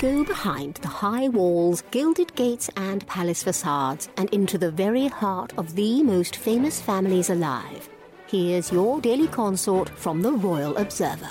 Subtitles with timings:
[0.00, 5.52] go behind the high walls, gilded gates, and palace facades and into the very heart
[5.58, 7.86] of the most famous families alive.
[8.26, 11.28] Here's your daily consort from the Royal Observer.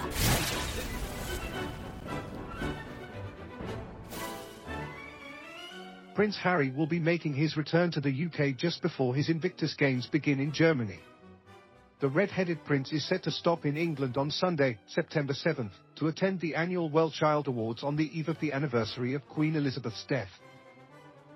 [6.14, 10.06] Prince Harry will be making his return to the UK just before his Invictus Games
[10.06, 11.00] begin in Germany.
[12.02, 16.40] The red-headed prince is set to stop in England on Sunday, September 7th, to attend
[16.40, 20.30] the annual WellChild Awards on the eve of the anniversary of Queen Elizabeth's death.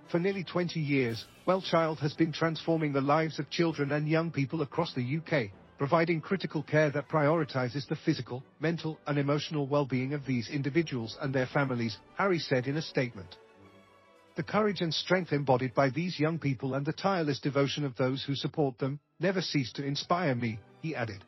[0.09, 4.62] For nearly 20 years, WellChild has been transforming the lives of children and young people
[4.62, 10.26] across the UK, providing critical care that prioritizes the physical, mental, and emotional well-being of
[10.26, 13.36] these individuals and their families, Harry said in a statement.
[14.38, 18.23] The courage and strength embodied by these young people and the tireless devotion of those
[18.23, 21.23] who support them never cease to inspire me, he added.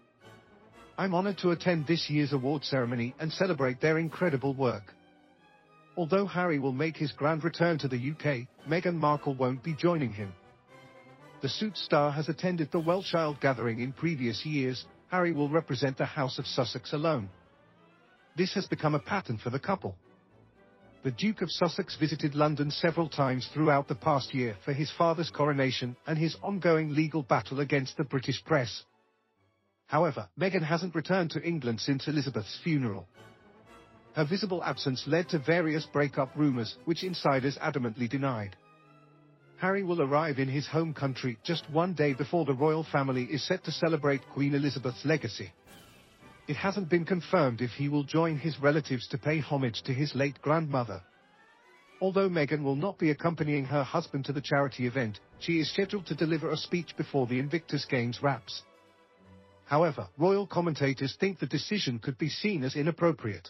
[0.98, 4.94] I'm honored to attend this year's award ceremony and celebrate their incredible work.
[5.98, 10.14] Although Harry will make his grand return to the UK, Meghan Markle won't be joining
[10.14, 10.34] him.
[11.42, 16.06] The suit star has attended the Child gathering in previous years, Harry will represent the
[16.06, 17.30] House of Sussex alone.
[18.38, 19.96] This has become a pattern for the couple.
[21.04, 25.30] The Duke of Sussex visited London several times throughout the past year for his father's
[25.30, 28.84] coronation and his ongoing legal battle against the British press.
[29.88, 33.08] However, Meghan hasn't returned to England since Elizabeth's funeral.
[34.16, 38.56] Her visible absence led to various breakup rumors, which insiders adamantly denied.
[39.58, 43.46] Harry will arrive in his home country just one day before the royal family is
[43.46, 45.52] set to celebrate Queen Elizabeth's legacy.
[46.48, 50.14] It hasn't been confirmed if he will join his relatives to pay homage to his
[50.14, 51.02] late grandmother.
[52.02, 56.06] Although Meghan will not be accompanying her husband to the charity event, she is scheduled
[56.08, 58.64] to deliver a speech before the Invictus Games wraps.
[59.66, 63.50] However, royal commentators think the decision could be seen as inappropriate.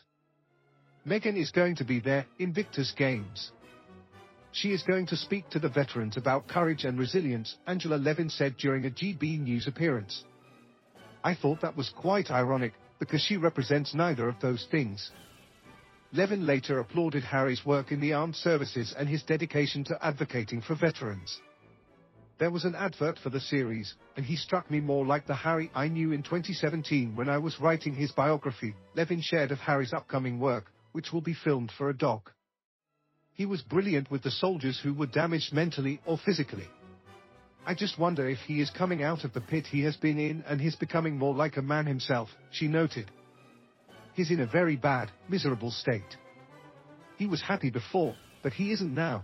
[1.05, 3.51] Meghan is going to be there, Invictus Games.
[4.51, 8.55] She is going to speak to the veterans about courage and resilience, Angela Levin said
[8.57, 10.23] during a GB News appearance.
[11.23, 15.11] I thought that was quite ironic, because she represents neither of those things.
[16.13, 20.75] Levin later applauded Harry's work in the armed services and his dedication to advocating for
[20.75, 21.41] veterans.
[22.37, 25.71] There was an advert for the series, and he struck me more like the Harry
[25.73, 30.37] I knew in 2017 when I was writing his biography, Levin shared of Harry's upcoming
[30.39, 32.33] work, which will be filmed for a doc.
[33.33, 36.67] He was brilliant with the soldiers who were damaged mentally or physically.
[37.65, 40.43] I just wonder if he is coming out of the pit he has been in
[40.45, 43.09] and he's becoming more like a man himself, she noted.
[44.13, 46.17] He's in a very bad, miserable state.
[47.17, 49.23] He was happy before, but he isn't now.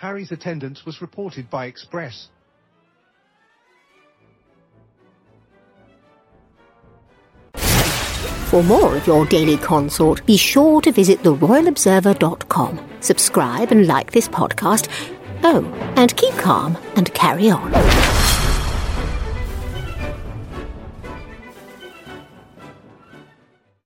[0.00, 2.28] Harry's attendance was reported by Express.
[8.46, 12.80] For more of your daily consort, be sure to visit theroyalobserver.com.
[13.00, 14.88] Subscribe and like this podcast
[15.42, 15.64] Oh,
[15.96, 17.70] and keep calm and carry on.